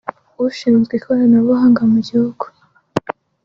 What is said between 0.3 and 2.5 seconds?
ushinzwe ikoranabuhanga mu gihugu